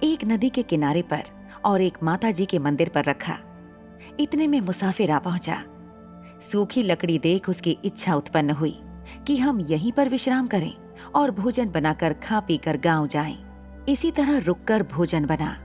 एक 0.04 0.24
नदी 0.24 0.50
के 0.50 0.62
किनारे 0.62 1.02
पर 1.02 1.22
और 1.64 1.80
एक 1.80 1.98
माता 2.02 2.30
जी 2.30 2.46
के 2.46 2.58
मंदिर 2.58 2.88
पर 2.88 3.04
रखा। 3.04 3.38
इतने 4.20 4.46
में 4.46 4.60
मुसाफिर 4.60 5.10
आ 5.10 5.18
पहुँचा। 5.18 5.62
सूखी 6.40 6.82
लकड़ी 6.82 7.18
देख 7.18 7.48
उसकी 7.48 7.78
इच्छा 7.84 8.14
उत्पन्न 8.14 8.50
हुई 8.50 8.80
कि 9.26 9.36
हम 9.36 9.60
यहीं 9.60 9.92
पर 9.92 10.08
विश्राम 10.08 10.46
करें 10.46 10.72
और 11.14 11.30
भोजन 11.30 11.70
बनाकर 11.70 12.12
खा 12.12 12.40
पी 12.40 12.56
कर 12.56 12.76
गाँव 12.76 13.06
जाए। 13.06 13.36
इसी 13.88 14.10
तरह 14.10 14.38
रुककर 14.38 14.82
भोजन 14.82 15.24
बना। 15.24 15.60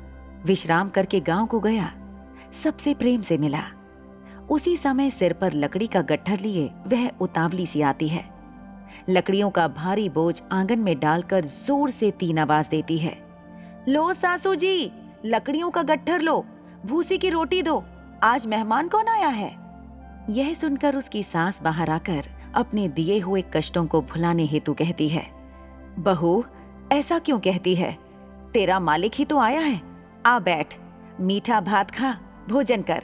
विश्राम 0.45 0.89
करके 0.89 1.19
गाँव 1.19 1.45
को 1.45 1.59
गया। 1.59 1.93
सबसे 2.63 2.93
प्रेम 2.93 3.21
से 3.21 3.37
मिला। 3.37 3.63
उसी 4.49 4.77
समय 4.77 5.11
सिर 5.11 5.33
पर 5.33 5.53
लकड़ी 5.53 5.87
का 5.87 6.01
गट्ठर 6.01 6.39
लिए 6.39 6.71
वह 6.87 7.09
उतावली 7.09 7.67
सी 7.67 7.81
आती 7.81 8.07
है। 8.07 8.34
लकड़ियों 9.09 9.49
का 9.49 9.67
भारी 9.67 10.09
बोझ 10.09 10.41
आँगन 10.51 10.79
में 10.79 10.99
डालकर 10.99 11.45
ज़ोर 11.45 11.89
से 11.89 12.11
तीन 12.11 12.37
आवाज़ 12.37 12.69
देती 12.69 12.97
है। 12.97 13.25
लो 13.89 14.13
सासू 14.13 14.55
जी, 14.55 14.91
लकड़ियों 15.25 15.69
का 15.69 15.83
गट्ठर 15.83 16.21
लो, 16.21 16.45
भूसी 16.85 17.17
की 17.17 17.29
रोटी 17.29 17.61
दो, 17.61 17.83
आज 18.23 18.47
मेहमान 18.47 18.87
कौन 18.87 19.07
आया 19.07 19.27
है? 19.27 19.55
यह 20.29 20.53
सुनकर 20.53 20.95
उसकी 20.95 21.23
सास 21.23 21.61
बाहर 21.61 21.89
आकर 21.89 22.25
अपने 22.55 22.87
दिए 22.87 23.19
हुए 23.19 23.43
कष्टों 23.53 23.85
को 23.85 24.01
भुलाने 24.01 24.45
हेतु 24.45 24.73
कहती 24.73 25.07
है। 25.07 25.27
बहू, 25.99 26.43
ऐसा 26.91 27.19
क्यों 27.19 27.39
कहती 27.39 27.75
है? 27.75 27.97
तेरा 28.53 28.79
मालिक 28.79 29.11
ही 29.15 29.25
तो 29.25 29.39
आया 29.39 29.59
है। 29.59 29.81
आ 30.25 30.39
बैठ, 30.39 30.75
मीठा 31.19 31.61
भात 31.61 31.91
खा, 31.91 32.17
भोजन 32.49 32.81
कर, 32.81 33.03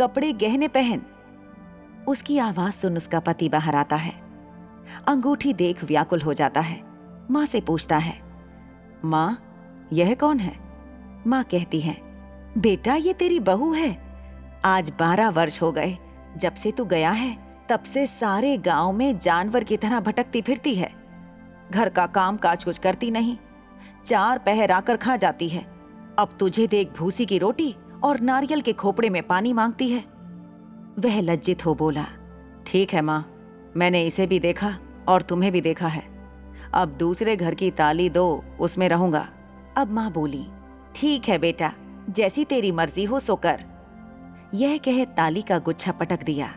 कपड़े 0.00 0.32
गहने 0.32 0.68
पहन। 0.68 1.02
उसकी 2.08 2.38
आवाज़ 2.38 2.74
सुन 2.74 2.96
उसका 2.96 3.20
पति 3.20 3.48
बाहर 3.48 3.74
आता 3.74 3.96
है। 3.96 4.23
अंगूठी 5.06 5.52
देख 5.52 5.84
व्याकुल 5.84 6.20
हो 6.20 6.32
जाता 6.32 6.60
है। 6.60 6.80
माँ 7.30 7.44
से 7.46 7.60
पूछता 7.60 7.96
है, 7.96 8.18
माँ, 9.04 9.38
यह 9.92 10.14
कौन 10.14 10.38
है? 10.38 10.56
माँ 11.26 11.42
कहती 11.44 11.80
है, 11.80 11.96
बेटा, 12.58 12.94
ये 12.94 13.12
तेरी 13.12 13.40
बहू 13.40 13.72
है। 13.72 13.96
आज 14.64 14.90
बारह 14.90 15.28
वर्ष 15.28 15.60
हो 15.62 15.70
गए। 15.72 15.96
जब 16.36 16.54
से 16.54 16.72
तू 16.72 16.84
गया 16.84 17.10
है, 17.10 17.36
तब 17.68 17.82
से 17.82 18.06
सारे 18.06 18.56
गाँव 18.58 18.92
में 18.92 19.18
जानवर 19.18 19.64
की 19.64 19.76
तरह 19.76 20.00
भटकती 20.00 20.42
फिरती 20.42 20.74
है। 20.74 20.90
घर 21.70 21.88
का 21.88 22.06
काम 22.06 22.36
काज 22.36 22.64
कुछ 22.64 22.78
करती 22.78 23.10
नहीं। 23.10 23.36
चार 24.06 24.38
पहर 24.38 24.70
आकर 24.70 24.96
खा 24.96 25.16
जाती 25.16 25.48
है। 25.48 25.62
अब 26.18 26.36
तुझे 26.40 26.66
देख 26.66 26.92
भूसी 26.98 27.26
की 27.26 27.38
रोटी 27.38 27.74
और 28.04 28.20
नारियल 28.20 28.60
के 28.60 28.72
खोपड़े 28.72 29.10
में 29.10 29.22
पानी 29.22 29.52
मांगती 29.52 29.88
है। 29.88 30.00
वह 30.98 31.20
लज्जित 31.20 31.64
हो 31.66 31.74
बोला, 31.74 32.06
ठीक 32.66 32.92
है 32.94 33.02
माँ, 33.02 33.24
मैंने 33.76 34.02
इसे 34.02 34.26
भी 34.26 34.40
देखा। 34.40 34.76
और 35.08 35.22
तुम्हें 35.22 35.52
भी 35.52 35.60
देखा 35.60 35.88
है। 35.88 36.02
अब 36.74 36.88
दूसरे 36.88 37.36
घर 37.36 37.54
की 37.54 37.70
ताली 37.70 38.10
दो, 38.10 38.44
उसमें 38.60 38.88
रहूँगा। 38.88 39.28
अब 39.76 39.90
माँ 39.90 40.12
बोली, 40.12 40.46
ठीक 40.94 41.28
है 41.28 41.38
बेटा, 41.38 41.72
जैसी 42.10 42.44
तेरी 42.44 42.72
मर्ज़ी 42.72 43.04
हो 43.04 43.18
सो 43.18 43.36
कर। 43.36 43.64
यह 44.54 44.76
कह 44.76 45.04
ताली 45.04 45.42
का 45.42 45.58
गुच्छा 45.58 45.92
पटक 45.92 46.22
दिया। 46.22 46.54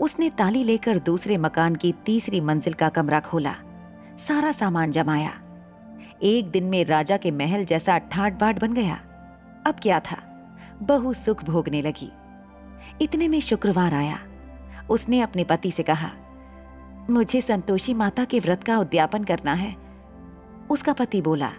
उसने 0.00 0.30
ताली 0.30 0.64
लेकर 0.64 0.98
दूसरे 0.98 1.36
मकान 1.36 1.74
की 1.74 1.92
तीसरी 1.92 2.40
मंजिल 2.40 2.72
का 2.72 2.88
कमरा 2.88 3.20
खोला। 3.20 3.54
सारा 4.18 4.52
सामान 4.52 4.90
जमाया। 4.90 5.30
एक 6.22 6.50
दिन 6.50 6.64
में 6.64 6.84
राजा 6.84 7.16
के 7.16 7.30
महल 7.30 7.64
जैसा 7.64 7.98
ठाट 7.98 8.40
बाट 8.40 8.60
बन 8.60 8.72
गया। 8.72 8.94
अब 9.66 9.74
क्या 9.82 10.00
था? 10.00 10.16
बहु 10.82 11.12
सुख 11.12 11.44
भोगने 11.44 11.82
लगी। 11.82 12.12
इतने 13.00 13.28
में 13.28 13.40
शुक्रवार 13.40 13.94
आया। 13.94 14.18
उसने 14.90 15.20
अपने 15.20 15.44
पति 15.44 15.70
से 15.70 15.82
कहा 15.82 16.10
मुझे 17.10 17.40
संतोषी 17.40 17.94
माता 17.94 18.24
के 18.24 18.40
व्रत 18.40 18.64
का 18.64 18.78
उद्यापन 18.78 19.24
करना 19.24 19.52
है। 19.52 19.74
उसका 20.70 20.92
पति 20.92 21.22
बोला 21.22 21.50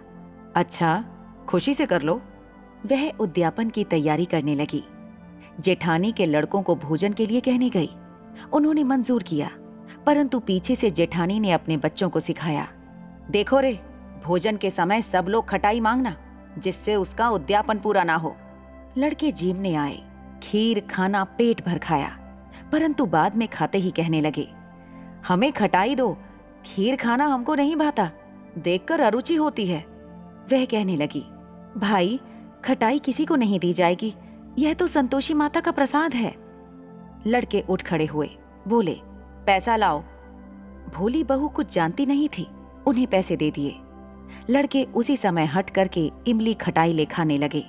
अच्छा 0.56 1.04
खुशी 1.48 1.74
से 1.74 1.86
कर 1.86 2.02
लो। 2.02 2.20
वह 2.86 3.10
उद्यापन 3.10 3.70
की 3.70 3.84
तैयारी 3.84 4.24
करने 4.24 4.54
लगी। 4.54 4.82
जेठानी 5.60 6.12
के 6.12 6.26
लड़कों 6.26 6.62
को 6.62 6.74
भोजन 6.76 7.12
के 7.12 7.26
लिए 7.26 7.40
कहने 7.40 7.70
गई। 7.70 7.90
उन्होंने 8.52 8.84
मंजूर 8.84 9.22
किया, 9.22 9.50
परंतु 10.06 10.38
पीछे 10.38 10.76
से 10.76 10.90
जेठानी 10.90 11.40
ने 11.40 11.52
अपने 11.52 11.76
बच्चों 11.76 12.08
को 12.10 12.20
सिखाया, 12.20 12.66
देखो 13.30 13.60
रे, 13.60 13.78
भोजन 14.24 14.56
के 14.56 14.70
समय 14.70 15.02
सब 15.02 15.26
लोग 15.28 15.48
खटाई 15.48 15.80
मांगना, 15.80 16.16
जिससे 16.58 16.96
उसका 16.96 17.28
उद्यापन 17.28 17.78
पूरा 17.78 18.04
ना 18.04 18.14
हो। 18.14 18.36
लड़के 18.98 19.32
जीमने 19.32 19.74
आए, 19.74 20.02
खीर, 20.42 20.80
खाना, 20.80 21.24
पेट 21.24 21.64
भर 21.66 21.78
खाया, 21.78 22.08
परंतु 22.72 23.06
बाद 23.06 23.36
में 23.36 23.48
खाते 23.48 23.78
ही 23.78 23.90
कहने 23.90 24.20
लगे 24.20 24.48
हमें 25.28 25.52
खटाई 25.52 25.94
दो। 25.94 26.16
खीर 26.66 26.96
खाना 26.96 27.26
हमको 27.26 27.54
नहीं 27.54 27.76
भाता। 27.76 28.10
देखकर 28.58 29.00
अरुचि 29.00 29.34
होती 29.34 29.66
है। 29.66 29.80
वह 30.52 30.64
कहने 30.64 30.96
लगी, 30.96 31.24
भाई, 31.76 32.20
खटाई 32.64 32.98
किसी 32.98 33.24
को 33.24 33.36
नहीं 33.36 33.58
दी 33.58 33.72
जाएगी। 33.72 34.14
यह 34.58 34.74
तो 34.74 34.86
संतोषी 34.86 35.34
माता 35.34 35.60
का 35.60 35.70
प्रसाद 35.70 36.14
है। 36.14 36.34
लड़के 37.26 37.64
उठ 37.70 37.82
खड़े 37.82 38.06
हुए, 38.06 38.30
बोले, 38.68 38.96
पैसा 39.46 39.76
लाओ। 39.76 40.02
भोली 40.94 41.24
बहू 41.24 41.48
कुछ 41.48 41.74
जानती 41.74 42.06
नहीं 42.06 42.28
थी, 42.28 42.46
उन्हें 42.86 43.06
पैसे 43.06 43.36
दे 43.36 43.50
दिए। 43.50 43.76
लड़के 44.50 44.84
उसी 44.84 45.16
समय 45.16 45.44
हट 45.44 45.70
करके 45.70 46.10
इमली 46.26 46.54
खटाई 46.54 46.92
ले 46.92 47.04
खाने 47.04 47.38
लगे। 47.38 47.64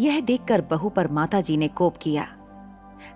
यह 0.00 0.20
देखकर 0.20 0.60
बहू 0.60 0.88
पर 0.88 1.08
माता 1.08 1.40
जी 1.40 1.56
ने 1.56 1.68
कोप 1.68 1.96
किया। 1.96 2.28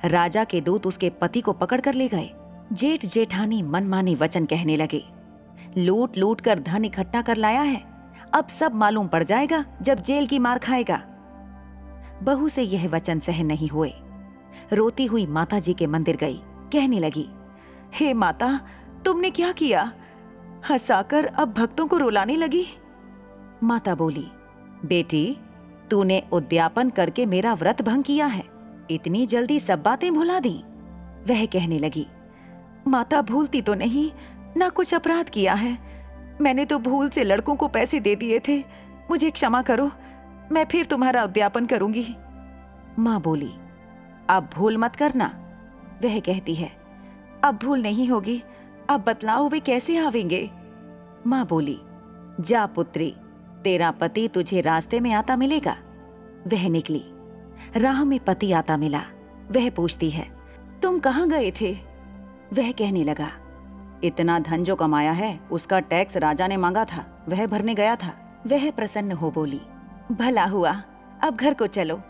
राजा 0.04 0.44
के 0.44 0.60
दूत 0.60 0.86
उसके 0.86 1.10
पति 1.10 1.40
को 1.40 1.52
पकड़ 1.52 1.80
कर 1.80 1.94
ले 1.94 2.08
गए। 2.08 2.30
जेठ 2.72 3.04
जेठानी 3.06 3.62
मनमानी 3.62 4.14
वचन 4.14 4.44
कहने 4.44 4.76
लगे, 4.76 5.02
लूट 5.78 6.16
लूट 6.18 6.40
कर 6.40 6.60
धन 6.60 6.84
इकट्ठा 6.84 7.22
कर 7.22 7.36
लाया 7.36 7.60
है, 7.60 7.82
अब 8.34 8.46
सब 8.48 8.74
मालूम 8.74 9.08
पड़ 9.08 9.22
जाएगा 9.22 9.64
जब 9.82 10.02
जेल 10.02 10.26
की 10.26 10.38
मार 10.38 10.58
खाएगा। 10.58 10.96
बहू 12.22 12.48
से 12.48 12.62
यह 12.62 12.88
वचन 12.88 13.18
सहन 13.18 13.46
नहीं 13.46 13.68
हुए। 13.68 13.92
रोती 14.72 15.06
हुई 15.06 15.26
माता 15.26 15.58
जी 15.58 15.74
के 15.74 15.86
मंदिर 15.86 16.16
गई, 16.16 16.40
कहने 16.72 16.98
लगी, 16.98 17.26
हे 17.94 18.12
माता, 18.14 18.58
तुमने 19.04 19.30
क्या 19.30 19.52
किया? 19.52 19.92
हंसाकर 20.70 21.26
अब 21.26 21.52
भक्तों 21.52 21.86
को 21.86 21.96
रुलाने 21.96 22.36
लगी? 22.36 22.66
माता 23.62 23.94
बोली, 23.94 24.26
बेटी, 24.84 25.36
तूने 25.90 26.22
उद्यापन 26.32 26.90
करके 26.90 27.26
मेरा 27.26 27.54
व्रत 27.54 27.82
भंग 27.82 28.04
किया 28.04 28.26
है, 28.26 28.44
इतनी 28.90 29.26
जल्दी 29.26 29.60
सब 29.60 29.82
बातें 29.82 30.12
भुला 30.14 30.40
दी। 30.40 30.62
वह 31.28 31.44
कहने 31.46 31.78
लगी 31.78 32.06
माता 32.88 33.20
भूलती 33.22 33.62
तो 33.62 33.74
नहीं, 33.74 34.10
ना 34.56 34.68
कुछ 34.68 34.94
अपराध 34.94 35.28
किया 35.28 35.54
है। 35.54 35.78
मैंने 36.40 36.64
तो 36.64 36.78
भूल 36.78 37.08
से 37.10 37.24
लड़कों 37.24 37.56
को 37.56 37.68
पैसे 37.68 38.00
दे 38.00 38.14
दिए 38.16 38.40
थे। 38.48 38.58
मुझे 39.10 39.30
क्षमा 39.30 39.62
करो, 39.62 39.90
मैं 40.52 40.64
फिर 40.64 40.86
तुम्हारा 40.86 41.24
उद्यापन 41.24 41.66
करूँगी। 41.66 42.06
माँ 42.98 43.20
बोली, 43.20 43.50
अब 44.30 44.50
भूल 44.54 44.76
मत 44.76 44.96
करना। 44.96 45.26
वह 46.04 46.18
कहती 46.20 46.54
है, 46.54 46.70
अब 47.44 47.58
भूल 47.62 47.82
नहीं 47.82 48.08
होगी, 48.08 48.42
अब 48.90 49.04
बतलाओ 49.04 49.48
वे 49.48 49.60
कैसे 49.60 49.96
आवेंगे? 49.98 50.50
माँ 51.26 51.44
बोली, 51.46 51.78
जा 52.40 52.66
पुत्री, 52.66 53.14
तेरा 53.64 53.90
पति 53.90 54.28
तुझे 54.28 54.60
रास्ते 54.60 55.00
में 55.00 55.12
आता 55.12 55.36
मिलेगा। 55.36 55.76
वह 56.46 56.68
निकली, 56.68 57.02
राह 57.76 58.04
में 58.04 58.18
पति 58.18 58.52
आता 58.52 58.76
मिला। 58.76 59.02
वह 59.50 59.68
पूछती 59.70 60.10
है, 60.10 60.30
तुम 60.82 60.98
कहाँ 60.98 61.28
गए 61.28 61.50
थे? 61.60 61.76
वह 62.52 62.70
कहने 62.72 63.04
लगा, 63.04 63.30
इतना 64.04 64.38
धन 64.38 64.64
जो 64.64 64.74
कमाया 64.76 65.12
है, 65.12 65.38
उसका 65.50 65.80
टैक्स 65.80 66.16
राजा 66.16 66.46
ने 66.46 66.56
मांगा 66.56 66.84
था, 66.84 67.04
वह 67.28 67.46
भरने 67.46 67.74
गया 67.74 67.96
था। 67.96 68.42
वह 68.46 68.70
प्रसन्न 68.70 69.12
हो 69.12 69.30
बोली, 69.30 69.60
भला 70.12 70.44
हुआ, 70.44 70.82
अब 71.22 71.36
घर 71.36 71.54
को 71.54 71.66
चलो। 71.66 72.00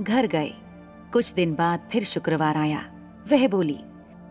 घर 0.00 0.26
गए। 0.26 0.52
कुछ 1.12 1.32
दिन 1.32 1.54
बाद 1.54 1.88
फिर 1.92 2.04
शुक्रवार 2.04 2.56
आया। 2.56 2.84
वह 3.32 3.48
बोली, 3.48 3.78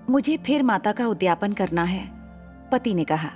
मुझे 0.10 0.38
फिर 0.38 0.63
माता 0.63 0.91
का 0.91 1.07
उद्यापन 1.07 1.53
करना 1.53 1.84
है। 1.84 2.07
पति 2.72 2.93
ने 2.93 3.03
कहा, 3.03 3.29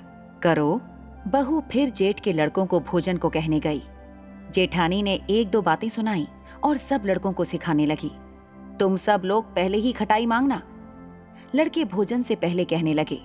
करो। 0.43 0.81
बहू 1.27 1.63
फिर 1.71 1.89
जेठ 1.89 2.19
के 2.19 2.33
लड़कों 2.33 2.65
को 2.65 2.79
भोजन 2.79 3.17
को 3.17 3.29
कहने 3.29 3.60
गई। 3.60 3.81
जेठानी 4.51 5.01
ने 5.03 5.19
एक 5.29 5.50
दो 5.50 5.62
बातें 5.62 5.89
सुनाई 5.89 6.27
और 6.63 6.77
सब 6.77 7.01
लड़कों 7.05 7.31
को 7.33 7.43
सिखाने 7.43 7.86
लगी, 7.86 8.12
तुम 8.79 8.95
सब 8.95 9.21
लोग 9.25 9.53
पहले 9.55 9.77
ही 9.77 9.91
खटाई 9.91 10.25
मांगना 10.25 10.62
लड़के 11.55 11.84
भोजन 11.86 12.22
से 12.24 12.36
पहले 12.36 12.63
कहने 12.63 12.93
लगे, 12.93 13.20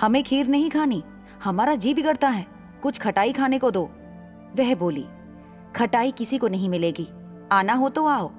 हमें 0.00 0.22
खीर 0.22 0.46
नहीं 0.46 0.70
खानी, 0.70 1.02
हमारा 1.44 1.74
जी 1.74 1.94
बिगड़ता 1.94 2.28
है, 2.28 2.46
कुछ 2.82 2.98
खटाई 2.98 3.32
खाने 3.32 3.58
को 3.58 3.70
दो। 3.70 3.82
वह 4.58 4.74
बोली, 4.74 5.04
खटाई 5.76 6.10
किसी 6.10 6.38
को 6.38 6.48
नहीं 6.48 6.68
मिलेगी, 6.68 7.08
आना 7.52 7.72
हो 7.72 7.88
तो 7.88 8.06
आओ। 8.06 8.30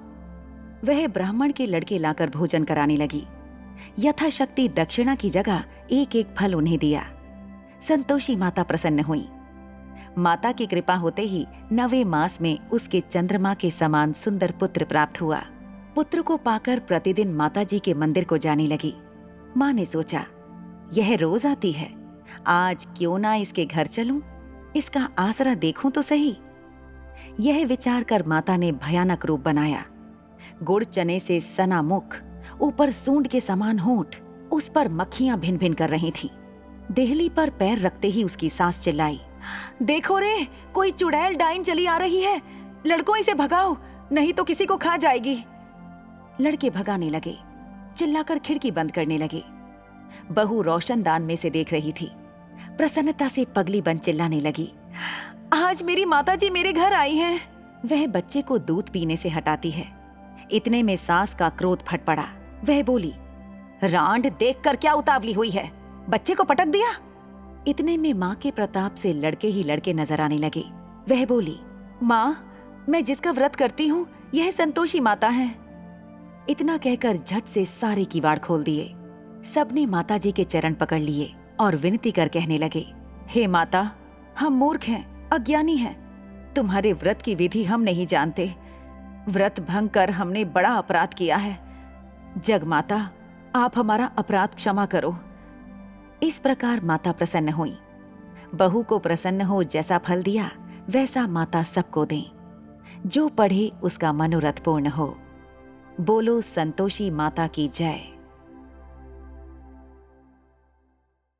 वह 0.84 1.06
ब्राह्मण 1.06 1.52
के 1.52 1.66
लड़के 1.66 1.98
लाकर 1.98 2.30
भोजन 2.30 2.64
कराने 2.64 2.96
लगी। 2.96 3.22
यथाशक्ति 3.98 4.68
दक्षिणा 4.68 5.14
की 5.14 5.30
जगह 5.30 5.64
एक 5.92 6.16
एक 6.16 6.34
फल 6.38 6.54
उन्हें 6.54 6.78
दिया। 6.78 7.02
संतोषी 7.88 8.36
माता 8.36 8.62
प्रसन्न 8.62 9.00
हुई। 9.00 9.26
माता 10.18 10.52
की 10.52 10.66
कृपा 10.66 10.94
होते 10.94 11.22
ही 11.22 11.46
नवे 11.72 12.04
मास 12.04 12.38
में 12.40 12.68
उसके 12.68 13.00
चंद्रमा 13.00 13.54
के 13.54 13.70
समान 13.70 14.12
सुंदर 14.12 14.52
पुत्र 14.60 14.84
प्राप्त 14.84 15.20
हुआ। 15.20 15.42
पुत्र 15.94 16.22
को 16.22 16.36
पाकर 16.36 16.78
प्रतिदिन 16.78 17.32
माता 17.32 17.64
जी 17.64 17.78
के 17.78 17.94
मंदिर 17.94 18.24
को 18.24 18.38
जाने 18.38 18.66
लगी। 18.66 18.94
माँ 19.56 19.72
ने 19.72 19.84
सोचा, 19.86 20.24
यह 20.94 21.14
रोज 21.16 21.44
आती 21.46 21.70
है। 21.72 21.88
आज 22.46 22.86
क्यों 22.96 23.18
ना 23.18 23.34
इसके 23.34 23.64
घर 23.64 23.86
चलूँ? 23.86 24.20
इसका 24.76 25.08
आसरा 25.18 25.54
देखूँ 25.54 25.90
तो 25.90 26.02
सही। 26.02 26.36
यह 27.40 27.64
विचार 27.66 28.02
कर 28.02 28.26
माता 28.26 28.56
ने 28.56 28.72
भयानक 28.72 29.26
रूप 29.26 29.40
बनाया। 29.40 29.84
गुड़ 30.62 30.82
चने 30.84 31.20
से 31.20 31.40
सना 31.40 31.82
मुख, 31.82 32.16
ऊपर 32.60 32.90
सूंड 32.92 33.28
के 33.28 33.40
समान 33.40 33.78
होठ, 33.78 34.16
उस 34.52 34.68
पर 34.68 34.88
मक्खियाँ 34.88 35.38
भिन 35.40 35.56
भिन 35.56 35.72
कर 35.72 35.88
रही 35.88 36.10
थी। 36.10 36.30
देहली 36.92 37.28
पर 37.28 37.50
पैर 37.50 37.78
रखते 37.78 38.08
ही 38.08 38.24
उसकी 38.24 38.50
सांस 38.50 38.80
चिल्लाई, 38.80 39.20
देखो 39.82 40.18
रे, 40.18 40.46
कोई 40.74 40.90
चुड़ैल 40.90 41.36
डाइन 41.36 41.62
चली 41.62 41.86
आ 41.86 41.96
रही 41.96 42.20
है। 42.20 42.40
लड़कों 42.86 43.16
इसे 43.16 43.34
भगाओ, 43.34 43.76
नहीं 44.12 44.32
तो 44.32 44.44
किसी 44.44 44.66
को 44.66 44.76
खा 44.76 44.96
जाएगी। 44.96 45.42
लड़के 46.40 46.70
भगाने 46.70 47.10
लगे। 47.10 47.36
चिल्लाकर 47.96 48.38
खिड़की 48.38 48.70
बंद 48.70 48.92
करने 48.92 49.18
लगे। 49.18 49.42
बहू 50.30 50.62
रोशनदान 50.62 51.22
में 51.22 51.36
से 51.36 51.50
देख 51.50 51.72
रही 51.72 51.92
थी। 51.92 52.10
प्रसन्नता 52.76 53.28
से 53.28 53.44
पगली 53.44 53.80
बन 53.80 53.98
चिल्लाने 53.98 54.40
लगी। 54.40 54.72
आज 55.52 55.82
मेरी 55.82 56.04
माताजी 56.04 56.50
मेरे 56.50 56.72
घर 56.72 56.92
आई 56.92 57.14
हैं। 57.14 57.40
वह 57.86 58.06
बच्चे 58.06 58.42
को 58.42 58.58
दूध 58.58 58.88
पीने 58.88 59.16
से 59.16 59.28
हटाती 59.28 59.70
है। 59.70 59.86
इतने 60.52 60.82
में 60.82 60.96
सास 60.96 61.34
का 61.34 61.48
क्रोध 61.48 61.82
फट 61.88 62.04
पड़ा। 62.04 62.26
वह 62.64 62.82
बोली, 62.82 63.12
रांड 63.84 64.30
देखकर 64.32 64.76
क्या 64.76 64.92
उतावली 64.92 65.32
हुई 65.32 65.50
है? 65.50 65.70
बच्चे 66.08 66.34
को 66.34 66.44
पटक 66.44 66.66
दिया? 66.66 66.94
इतने 67.68 67.96
में 67.96 68.14
माँ 68.14 68.34
के 68.34 68.50
प्रताप 68.50 68.94
से 68.94 69.12
लड़के 69.12 69.48
ही 69.48 69.62
लड़के 69.62 69.92
नज़र 69.92 70.20
आने 70.20 70.38
लगे। 70.38 70.64
वह 71.08 71.26
बोली, 71.26 71.56
माँ, 72.02 72.50
मैं 72.88 73.04
जिसका 73.04 73.30
व्रत 73.30 73.56
करती 73.56 73.88
हूँ, 73.88 74.06
यह 74.34 74.50
संतोषी 74.50 75.00
माता 75.00 75.28
है। 75.28 75.63
इतना 76.48 76.76
कहकर 76.76 77.16
झट 77.16 77.44
से 77.44 77.64
सारे 77.64 78.04
किवाड़ 78.04 78.38
खोल 78.38 78.64
दिए। 78.64 78.94
सबने 79.54 79.86
माता 79.86 80.18
जी 80.18 80.32
के 80.32 80.44
चरण 80.44 80.74
पकड़ 80.74 81.00
लिए 81.00 81.34
और 81.60 81.76
विनती 81.76 82.10
कर 82.10 82.28
कहने 82.28 82.58
लगे, 82.58 82.94
हे 83.26 83.46
माता, 83.46 83.90
हम 84.38 84.52
मूर्ख 84.52 84.84
हैं, 84.84 85.28
अज्ञानी 85.28 85.76
हैं। 85.76 86.04
तुम्हारे 86.54 86.92
व्रत 86.92 87.22
की 87.22 87.34
विधि 87.34 87.64
हम 87.64 87.80
नहीं 87.80 88.06
जानते। 88.06 88.54
व्रत 89.28 89.60
भंग 89.60 89.88
कर 89.88 90.10
हमने 90.10 90.44
बड़ा 90.44 90.68
अपराध 90.68 91.14
किया 91.14 91.36
है। 91.36 91.58
जग 92.38 92.64
माता, 92.64 93.10
आप 93.54 93.78
हमारा 93.78 94.06
अपराध 94.06 94.48
क्षमा 94.48 94.86
करो। 94.86 95.18
इस 96.22 96.38
प्रकार 96.38 96.80
माता 96.80 97.12
प्रसन्न 97.12 97.48
हुई। 97.48 97.78
बहू 98.54 98.82
को 98.82 98.98
प्रसन्न 98.98 99.40
हो 99.40 99.62
जैसा 99.62 99.98
फल 99.98 100.22
दिया, 100.22 100.50
वैसा 100.88 101.26
माता 101.26 101.62
सबको 101.62 102.04
दें। 102.04 102.24
जो 103.06 103.28
पढ़े 103.28 103.70
उसका 103.82 104.12
मनोरथ 104.12 104.64
पूर्ण 104.64 104.88
हो। 104.88 105.18
बोलो 106.00 106.40
संतोषी 106.40 107.10
माता 107.10 107.46
की 107.46 107.68
जय। 107.68 108.00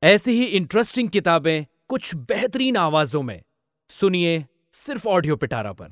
ऐसी 0.02 0.32
ही 0.32 0.44
इंटरेस्टिंग 0.44 1.08
किताबें 1.08 1.64
कुछ 1.88 2.14
बेहतरीन 2.14 2.76
आवाजों 2.76 3.22
में। 3.22 3.42
सुनिए 3.90 4.46
सिर्फ़ 4.72 5.08
ऑडियो 5.08 5.36
पिटारा 5.36 5.72
पर। 5.72 5.86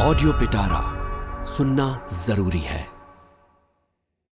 ऑडियो 0.00 0.32
पिटारा 0.32 0.98
सुनना 1.44 2.08
ज़रूरी 2.12 2.58
है। 2.58 2.97